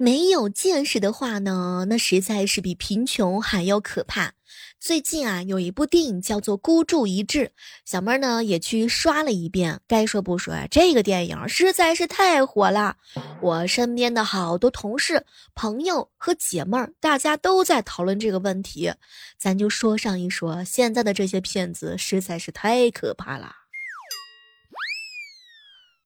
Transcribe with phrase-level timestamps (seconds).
[0.00, 4.32] 没有见识的话呢，那实在是比贫穷还要可怕。
[4.78, 7.46] 最近啊，有一部电影叫做《孤注一掷》，
[7.84, 9.80] 小妹儿呢也去刷了一遍。
[9.88, 12.96] 该说不说啊，这个电影实在是太火了。
[13.42, 15.26] 我身边的好多同事、
[15.56, 18.92] 朋友和姐妹儿，大家都在讨论这个问题。
[19.36, 23.52] 咱就说上一说，现在的这些骗子实在是太可怕了。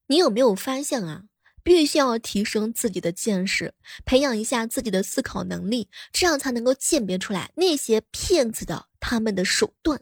[0.06, 1.24] 你有没有发现啊？
[1.62, 10.00] 必须要提升自己的见识，培养一下自己的思考能力，这样才能够鉴别出来那些骗子的他们的手段。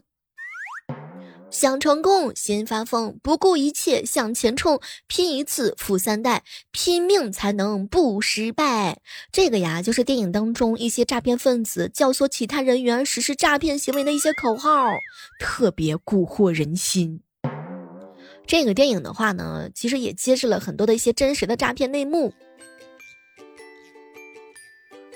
[1.49, 9.01] 想成功，先发疯，不顾一切向前冲，拼一次富三代，拼命才能不失败。
[9.33, 14.85] 这个呀，就是电影当中一些诈骗分子教唆其他人员实施诈骗行为的一些口号，
[15.41, 17.21] 特别蛊惑人心。
[18.45, 22.33] 这个电影的话呢，其实也揭示了很多的一些真实的诈骗内幕。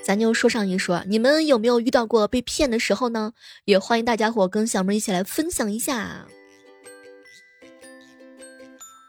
[0.03, 3.33] 咱就说上一说，你们有没有遇到过被骗的时候呢？
[3.65, 6.27] 也欢迎大家伙跟小妹一起来分享一下。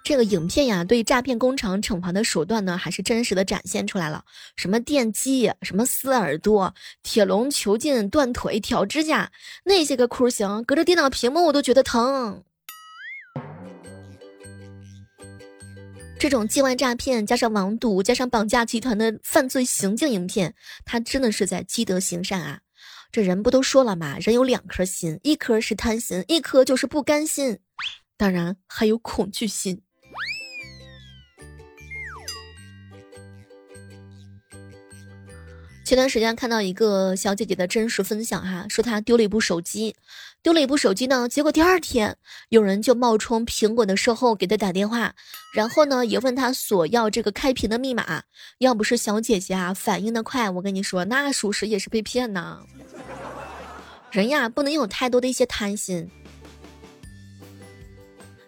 [0.03, 4.25] 这个影片呀，对诈骗工厂惩罚的手段呢，还是真实的展现出来了。
[4.57, 9.31] 什么电击，什么撕耳朵、铁笼囚禁、断腿、挑指甲，
[9.65, 12.43] 那些个酷刑，隔着电脑屏幕我都觉得疼。
[16.19, 22.61] 这种境外诈骗加上网赌加上绑架集团的犯罪行径影片，他真的是在积德行善啊！
[23.13, 24.17] 这人不都说了吗？
[24.19, 27.59] 人有两颗心，一颗是贪心，一颗就是不甘心，
[28.17, 29.83] 当然还有恐惧心。
[35.85, 39.95] 前段时间看到一个小姐姐的真实分享哈，说她丢了一部手机。
[40.47, 42.17] 丢了一部手机呢，结果第二天
[42.51, 45.13] 有人就冒充苹果的售后给他打电话，
[45.53, 48.23] 然后呢也问他索要这个开屏的密码。
[48.59, 52.61] 要不是小姐姐啊反应的快，我跟你说，那属实也是被骗呢。
[54.13, 56.09] 人呀，不能有太多的一些贪心。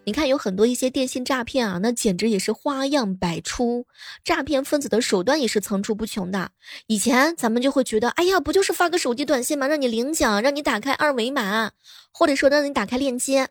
[0.08, 3.86] 你看，有很多一些电信诈骗啊，那简直也是花样百出，
[4.24, 6.52] 诈骗分子的手段也是层出不穷的。
[6.86, 9.68] 以前咱们就会觉得，哎呀，不就是发个手机短信吗？
[9.68, 11.72] 让你领奖，让你打开二维码，
[12.10, 13.48] 或者说让你打开链接。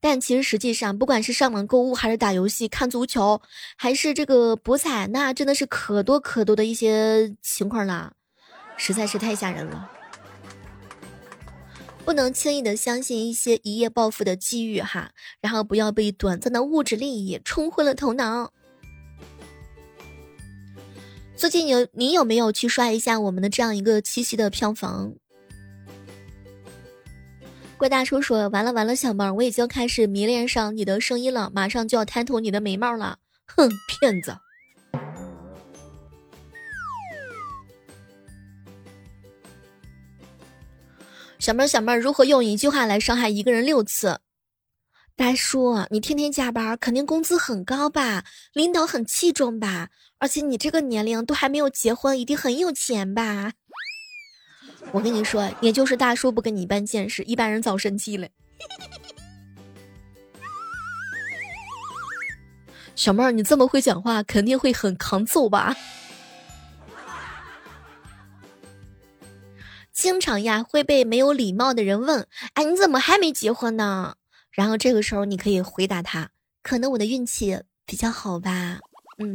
[0.00, 3.42] 但其实实际上，不管是上网购物，还是打游戏、看足球，
[3.76, 8.14] 还是这个博彩，那真的是可多可多的一些情况了，
[8.78, 9.91] 实在是太吓人了。
[12.04, 18.52] 不能轻易的相信一些一夜暴富的机遇哈，然后不要被短暂的物质利益冲昏了头脑。
[21.36, 25.14] 最近有你有没有去刷一下我们的这样一个七夕的票房？
[27.76, 34.36] 怪大叔说完了完了，小妹儿，我已经开始迷恋上你的声音了，马上就要贪图你的美貌了，哼，骗子。
[41.42, 44.20] 小妹儿，小妹儿，如何用一句话来伤害一个人六次？
[45.16, 48.22] 大叔，你天天加班，肯定工资很高吧？
[48.52, 49.88] 领导很器重吧？
[50.18, 53.54] 而且你这个年龄都还没有结婚，一定很有钱吧？
[54.92, 58.28] 我跟你说，也就是大叔不跟你一般见识，一般人早生气了。
[62.94, 65.74] 小妹儿，你这么会讲话，肯定会很扛揍吧？
[69.92, 74.14] 经常呀会被没有礼貌的人问：“哎，你怎么还没结婚呢？”
[74.50, 76.30] 然后这个时候你可以回答他
[76.62, 78.78] ：“可能我的运气比较好吧。”
[79.18, 79.34] 嗯。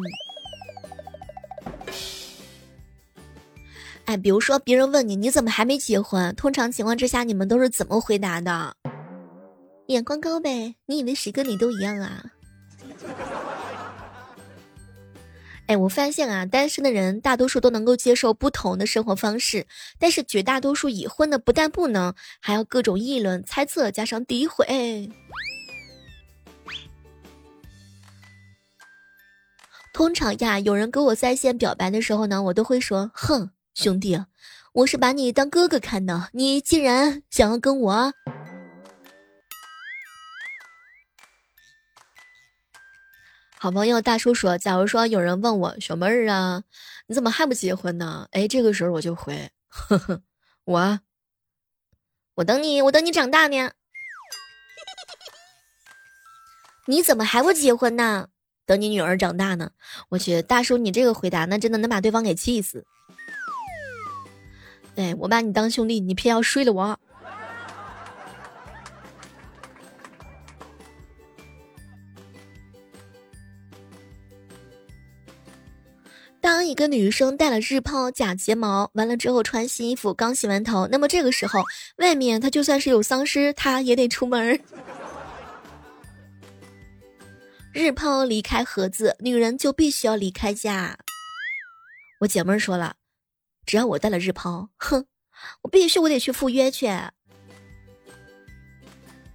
[4.06, 8.76] 哎，比如说别人问你你怎么还没结婚，通常情况之下你们都是怎么回答的？
[9.88, 12.24] 眼光高呗，你以为谁跟你都一样啊？
[15.68, 19.68] 哎，我发现啊，单身的人大多数都能够接受不同的生活方式，
[20.00, 25.12] 但是绝大多数已婚的不但不能，还要各种议论、猜测，加上诋毁。
[29.92, 34.24] 通常呀，有人给我在线表白的时候呢，我都会说：“哼，兄弟，
[34.72, 38.14] 我是把你当哥哥看的，你竟然想要跟我……”
[43.60, 46.64] 好朋友大叔说：“假如说有人问我小妹儿啊，
[47.08, 50.22] 你怎么还不结婚呢？”哎，这个时候我就回：“呵呵，
[50.66, 51.00] 我，
[52.36, 53.72] 我等你，我等你长大呢。
[56.86, 58.28] 你怎么还不结婚呢？
[58.68, 59.72] 等你女儿长大呢。
[60.10, 62.86] 我去，大叔，你这个回答那真的能把对方给气死。
[64.94, 67.00] 对我把你当兄弟，你偏要睡了我。”
[76.58, 81.62] 当一个女生戴了日抛、假睫毛，完了之后穿新衣服，刚洗完头，那么这个时候，
[81.98, 84.60] 外面她就算是有丧尸，她也得出门。
[87.72, 90.98] 日抛离开盒子，女人就必须要离开家。
[92.22, 92.96] 我姐妹儿说了，
[93.64, 95.06] 只要我戴了日抛，哼，
[95.62, 96.90] 我必须我得去赴约去。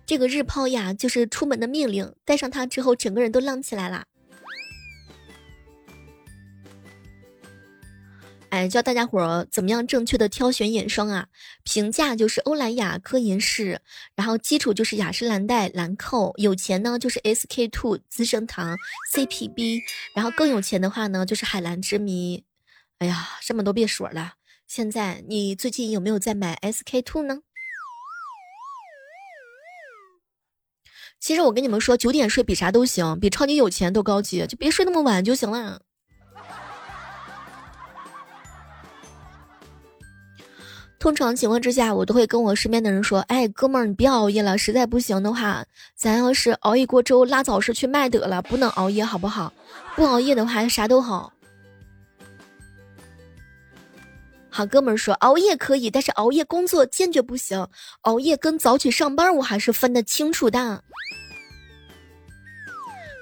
[0.05, 4.07] 这个日抛呀，就是出门的命令，戴上它之后，整个人都浪起来了。
[8.69, 11.29] 教大家伙儿怎么样正确的挑选眼霜啊？
[11.65, 13.81] 平价就是欧莱雅、科颜氏，
[14.15, 18.77] 然后基础就是雅诗兰黛、兰蔻，有钱呢就是 SK two、资生堂、
[19.15, 19.81] CPB，
[20.15, 22.45] 然后更有钱的话呢就是海蓝之谜。
[22.99, 24.35] 哎呀，这么多别说了。
[24.67, 27.41] 现在你最近有没有在买 SK two 呢？
[31.21, 35.83] 其实我跟你们说，九点睡比啥都行，比超级有钱都高级，就别睡那么晚就行了。
[41.03, 45.67] 通常情况之下，我都会跟我身边的人说：“哎，哥们儿，你别熬夜了，实在不行的话，
[45.97, 49.53] 咱要是熬一锅粥，拉早市去卖得了，不能熬夜，好不好？
[49.97, 51.33] 不熬夜的话，啥都好。”
[54.49, 57.67] 好哥们儿说：“熬夜可以，但是熬夜工作坚决不行。
[58.03, 60.85] 熬夜跟早起上班，我还是分得清楚的。”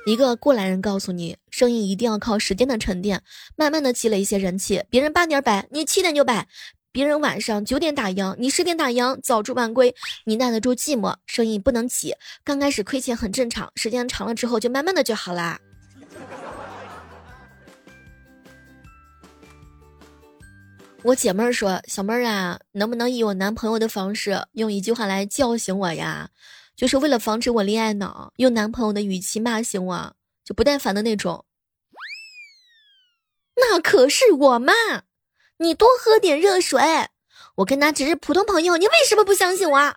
[0.05, 3.23] 一个过来人告诉你，生意一定要靠时间的沉淀，
[3.57, 4.85] 慢慢的积累一些人气。
[4.91, 6.47] 别人八点摆，你七点就摆。
[6.93, 9.95] 别人晚上九点打烊，你十点打烊，早出晚归，
[10.25, 12.13] 你耐得住寂寞，生意不能急。
[12.43, 15.61] 刚开始亏钱很正常，时间长了之后就慢慢的就好啦。
[21.03, 26.29] 我姐妹儿说：“小妹儿啊，能不能以我男朋友的方式，用一句话来叫醒我呀？
[26.75, 31.45] 就是为了防止我恋爱脑，用男朋友的语气骂醒我，就不耐烦的那种。
[33.55, 34.73] 那可是我妈。”
[35.63, 36.81] 你多喝点热水。
[37.55, 39.95] 我跟他只是普通朋友，你为什么不相信我？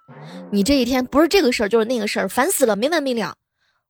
[0.52, 3.36] 你这一天不是这个事儿就是那个事儿，烦死了，没完没了。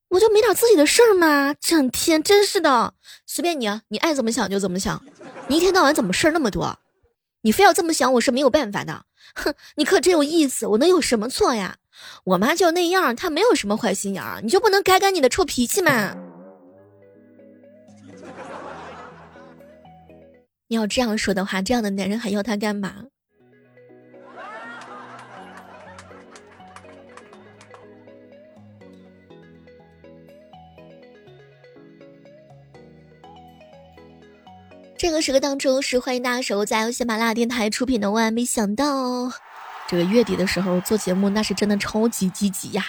[0.10, 1.56] 我就没点自己的事儿吗？
[1.60, 2.94] 整天真是的，
[3.26, 5.04] 随便你，你爱怎么想就怎么想。
[5.48, 6.78] 你一天到晚怎么事儿那么多？
[7.42, 9.06] 你非要这么想，我是没有办法的。
[9.34, 11.78] 哼，你可真有意思，我能有什么错呀？
[12.26, 16.16] 我妈就那样，她没有什么坏心眼儿，你就不能改改你的臭脾气吗？
[20.68, 23.06] 你要这样说的话，这样的男人还要他干嘛？
[34.98, 38.10] 这个时刻当中是欢迎大家守在由喜马拉雅电台出品的。
[38.10, 39.30] 万万没想到，
[39.86, 42.86] 这个月底的时候做节目，那是真的超级积极呀。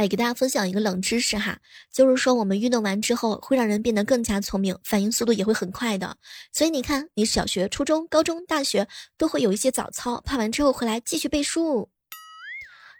[0.00, 1.58] 哎，给大家分享一个冷知识哈，
[1.92, 6.16] 就是说我们运动完之后会让人变得更加聪明，反应速度也会很快的。
[6.54, 8.88] 所以你看，你小学、初中、高中、大学
[9.18, 11.90] 都会有一些早操，拍完之后回来继续背书。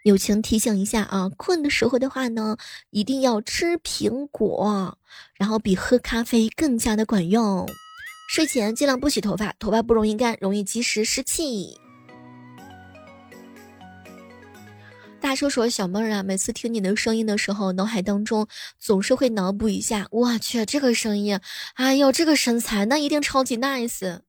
[0.05, 2.59] 友情提醒一下啊，困的时候的话呢，
[2.91, 4.99] 一定要吃苹果，
[5.37, 7.67] 然后比喝咖啡更加的管用。
[8.29, 11.80] 睡前尽量不洗头发，头发不容易干，容易积食湿气。
[15.21, 18.49] 大叔说：“小妹儿啊，每次听你的声音的时候，脑海当中
[18.79, 21.39] 总是会脑补一下，我去这个声音，
[21.75, 24.21] 哎呦这个身材，那一定超级 nice。”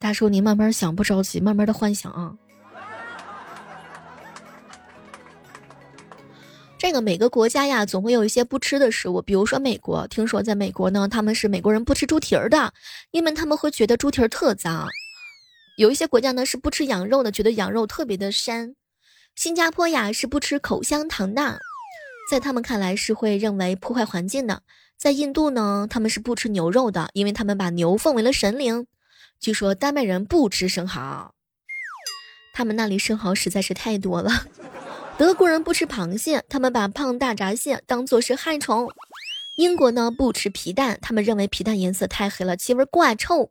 [0.00, 2.34] 大叔，你慢慢想，不着急，慢慢的幻想啊。
[6.78, 12.72] 这个每个国家呀，总会有一些不吃的食物，比如说美国，听说在美国呢，他们是美国人不吃猪蹄儿的，
[13.12, 14.88] 因为他们会觉得猪蹄儿特脏。
[15.76, 18.74] 有一些国家呢是不吃羊肉的，觉得羊肉特别的膻。
[19.34, 21.58] 新加坡呀是不吃口香糖的，
[22.30, 24.62] 在他们看来是会认为破坏环境的。
[24.98, 28.86] 在印度呢，他们是不吃牛肉的，因为他们把牛奉为了神灵。
[29.40, 31.34] 据说丹麦人不吃生蚝，
[32.54, 34.30] 他们那里生蚝实在是太多了。
[35.18, 38.88] 德国人不吃螃蟹，他们把胖大闸蟹当做是害虫。
[39.56, 43.50] 英国呢不吃皮蛋，他们认为皮蛋颜色太黑了，气味怪臭。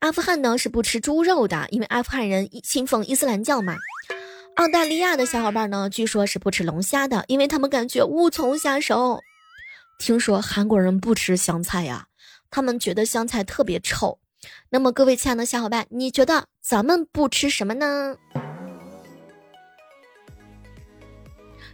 [0.00, 3.76] 阿富汗呢是不吃猪肉的，因为阿富汗人信奉伊斯兰教嘛。
[4.60, 9.22] 澳大利亚的小伙伴呢，据说是不吃龙虾的，因为他们感觉无从下手。
[9.98, 12.08] 听说韩国人不吃香菜呀，
[12.50, 14.18] 他们觉得香菜特别臭。
[14.68, 18.18] 那么各位亲爱的小伙伴，你觉得咱们不吃什么呢？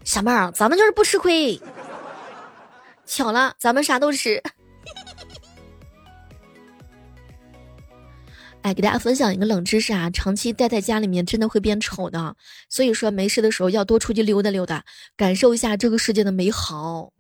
[0.05, 1.61] 小妹儿，咱们就是不吃亏。
[3.05, 4.41] 巧了，咱们啥都吃。
[8.67, 12.35] 来给大家分享一个冷知识啊长期待在家里面真的会变丑的
[12.69, 14.85] 所以说没事的时候要多出去溜达溜达
[15.17, 17.13] 感受一下这个世界的美好。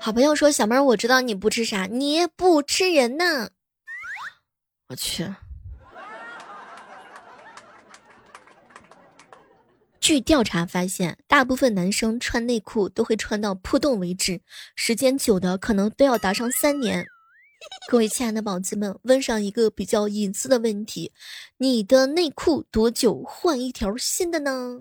[0.00, 3.50] 好朋友说小妹儿我知道你不吃啥你不吃人呢
[4.88, 5.32] 我去。
[10.04, 14.38] 据调查发现，大部分男生穿内裤都会穿到破洞为止，
[14.76, 17.06] 时间久的可能都要达上三年。
[17.88, 21.10] 各位亲爱的宝子们，问上一个比较隐私的问题：
[21.56, 24.78] 你的内裤多久换一条新的呢？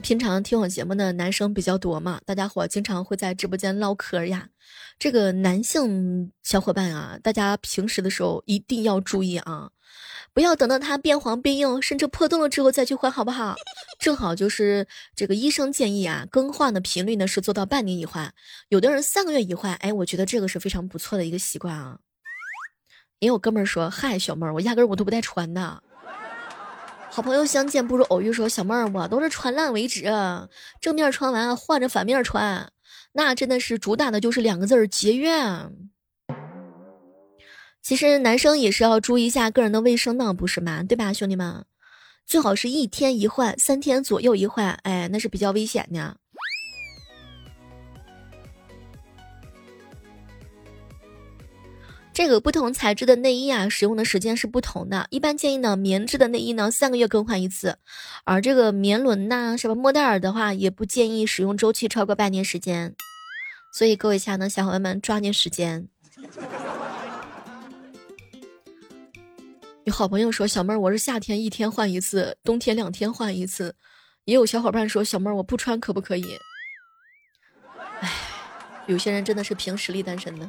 [0.00, 4.48] 平常听我节目的男生比较多嘛，大家伙经常会在直播间唠嗑呀。
[4.96, 9.72] 这个男性小伙伴啊，大家平时的时候一定要注意啊。
[10.32, 13.56] 不要等到它变黄变硬，甚至破洞了之后再去换，好不好？
[13.98, 18.32] 正好就是这个医生建议啊，更换的频率呢是做到半年一换，
[18.68, 19.74] 有的人三个月一换。
[19.74, 21.98] 哎，我觉得这个是非常不错的一个习惯啊。
[23.18, 25.82] 也有哥们儿说：“嗨，小妹儿，我压根儿我都不带穿的。”
[27.10, 30.04] 好朋友相见不如偶遇，说：“小妹儿，我都是穿烂为止，
[30.80, 32.72] 正面穿完换着反面穿，
[33.12, 35.30] 那真的是主打的就是两个字儿节约。”
[37.82, 40.82] 其实男生也是要注意一下个人的卫生的，不是吗？
[40.82, 41.64] 对吧，兄弟们？
[42.26, 46.16] 最好是一天一换，三天左右一换，哎，那是比较危险的。
[52.12, 55.06] 这个不同材质的内衣啊，使用的时间是不同的。
[55.10, 57.72] 一般建议呢，棉质的内衣呢，三个月更换一次；
[58.24, 62.94] 而这个棉纶呐，什么莫代尔的话，也不建议使用周期超过半年时间。
[63.72, 65.88] 所以各位亲爱的小伙伴们，抓紧时间。
[69.84, 73.74] 有好朋友说：“小妹儿，我是夏天一天换一次，冬天两天换一次。”
[74.24, 76.36] 也有小伙伴说：“小妹儿，我不穿可不可以？”
[78.00, 78.12] 哎，
[78.86, 80.48] 有些人真的是凭实力单身的。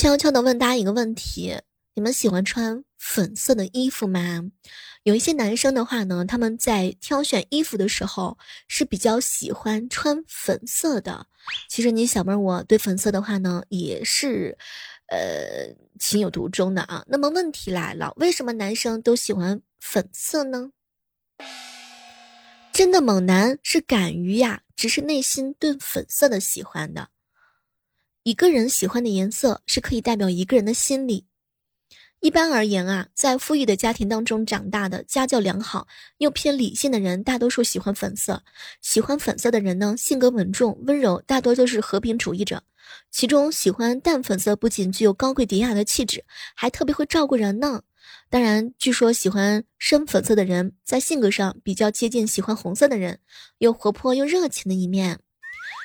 [0.00, 1.60] 悄悄的问大家一个问题：
[1.94, 4.50] 你们喜欢穿粉色的衣服吗？
[5.02, 11.26] 有一些男生的话呢，他们在挑选衣服的时候是比较喜欢穿粉色的。
[11.68, 14.56] 其实你小妹儿，我对粉色的话呢，也是，
[15.08, 17.04] 呃，情有独钟的啊。
[17.06, 20.70] 那么问题来了，为什么男生都喜欢粉色呢？
[22.72, 27.10] 真的猛男是敢于呀，只是内心对粉色的喜欢的。
[28.22, 31.24] 一个人喜欢的颜色是可以代表一个人的心理。
[32.20, 38.42] 一般而言啊，在富裕的家庭当中长大的、家教良好又偏理性的人，大多数喜欢粉色。
[38.82, 42.62] 喜欢粉色的人呢，性格稳重、温柔，大多都是和平主义者。
[43.10, 46.22] 其中喜欢淡粉色，不仅具有高贵典雅的气质，
[46.54, 47.80] 还特别会照顾人呢。
[48.28, 53.18] 当然，据说喜欢深粉色的人，在性格上比较接近喜欢红色的人，
[53.56, 55.20] 有活泼又热情的一面。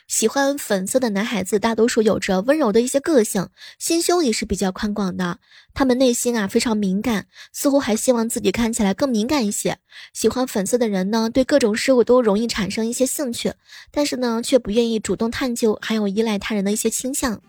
[0.08, 5.40] 喜欢粉色的男孩子，大多数有着温柔的一些个性，心胸也是比较宽广的。
[5.74, 9.78] 他们内心啊非常敏感，似乎还希望自己看起来更敏感一些。
[10.14, 13.54] 喜欢粉色的人呢，对各种事物都容易产生一些兴趣，
[13.92, 17.42] 但是呢，却不愿意主动探究，还有依赖他人的一些倾向。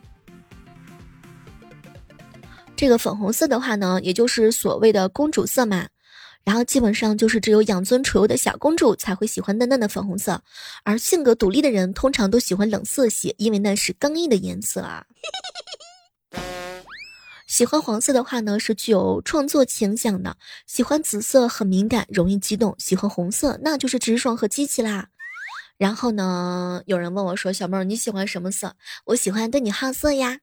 [2.74, 5.88] 这个粉红色的话呢，也就是所谓的公主色嘛。
[6.46, 10.40] 然后基本上就是只有养尊处优的小公主才会喜欢嫩嫩的粉红色，
[10.84, 15.04] 而性格独立的人通常都喜欢冷色系，因为那是刚毅的颜色啊。
[17.48, 20.36] 喜欢黄色的话呢，是具有创作倾向的；
[20.68, 25.08] 喜欢紫色很敏感，容易激动；喜欢红色那就是直爽和积极啦。
[25.78, 28.76] 然后呢，有人问我说：“小妹儿，你喜欢什么色？”
[29.06, 30.38] 我喜欢对你好色呀。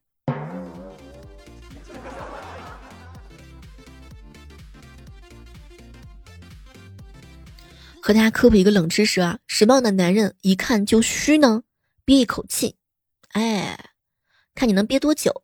[8.06, 11.62] 和大家科普一个冷知识啊，什么样的男人一看就虚呢？
[12.04, 12.76] 憋一口气，
[13.30, 13.92] 哎，
[14.54, 15.42] 看你能憋多久。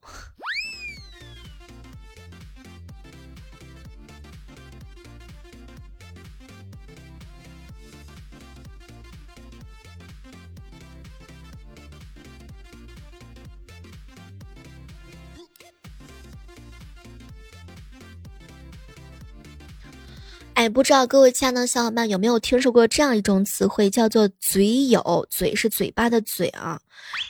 [20.55, 25.27] 哎，不知道各位亲爱的小伙伴有没有听说过这样一种词汇，叫做“嘴友”。
[25.31, 26.79] 嘴是嘴巴的嘴啊，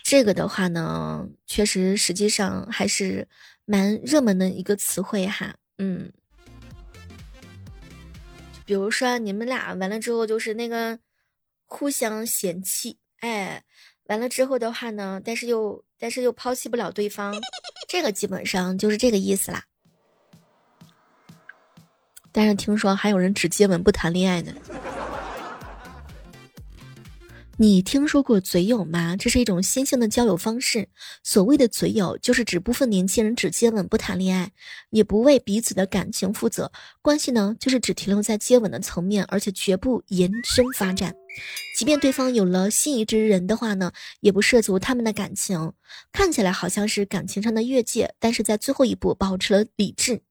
[0.03, 3.29] 这个的话呢，确实实际上还是
[3.65, 5.55] 蛮热门的一个词汇哈。
[5.79, 6.13] 嗯，
[8.65, 10.99] 比如说你们俩完了之后，就是那个
[11.67, 13.63] 互相嫌弃，哎，
[14.07, 17.33] 完了之后的话呢，但是又但是又抛弃不了对方，
[17.89, 19.67] 这个基本上就是这个意思啦。
[22.41, 24.51] 但是听说还有人只接吻不谈恋爱呢。
[27.59, 29.15] 你听说过嘴友吗？
[29.15, 30.89] 这是一种新兴的交友方式。
[31.23, 34.53] 所谓的嘴友，就是指部分年轻人只接吻不谈恋爱，
[34.89, 41.15] 也不为彼此的感情负责，关系呢就是只停留在接吻的层面，而且绝不延伸发展。
[41.77, 45.75] 即便对方有了心仪之人的话呢，也不涉足他们的感情。
[46.11, 50.23] 看起来好像是感情上的越界，但是在最后一步保持了理智。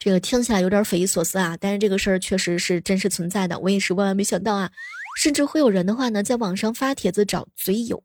[0.00, 4.70] 这个听起来有点匪夷所思啊，但是这个事儿确实是真实存在的，我也是万万没想到啊。
[5.18, 8.02] 甚至会有人的话呢，在网上发帖子找嘴友，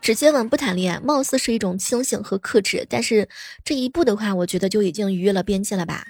[0.00, 3.28] 只接吻不谈恋爱，貌似是一种清醒和克制，但是
[3.64, 6.04] 这一步的话，我觉得就已经逾越了边界了吧。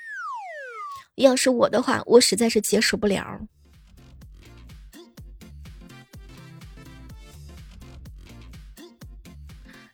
[1.15, 3.41] 要是我的话，我实在是接受不了。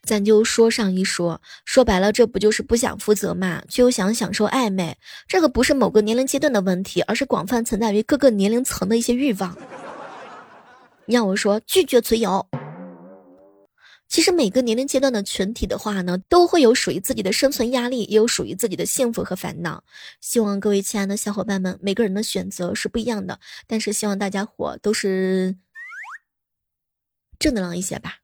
[0.08, 4.96] 咱就说上一说，说白了，这不就是不想负责嘛，却又想享受暧昧。
[5.26, 9.54] 这个不是某个年龄阶段的问题，而是广泛存在于各个年龄层的一些欲望。
[11.04, 12.48] 让我说拒绝嘴友。
[14.08, 19.84] 其实每个年龄阶段的群体的话呢，都会有属于自己的生存压力，也有属于自己的幸福和烦恼。
[20.22, 25.56] 希望各位亲爱的小伙伴们，每个人的选择是不一样的，但是希望大家伙都是
[27.38, 28.14] 正能量一些吧。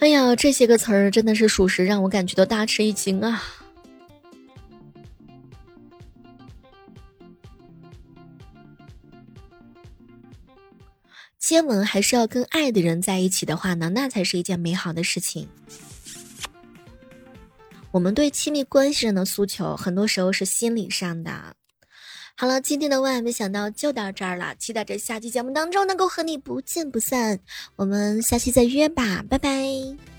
[0.00, 3.42] 哎呀，这些个词儿真的是属实让我感觉到大吃一惊啊！
[11.38, 15.46] 接吻还是要跟爱的人在一起的话呢，那才是一件美好的事情。
[17.90, 21.54] 我们对亲密关系上的诉求，很多时候是心理上的。
[22.40, 27.38] 好了，今天的万没想到就到这儿了，期待着下期节目当中能够和你不见不散。
[27.76, 30.09] 我们下期再约吧，拜拜。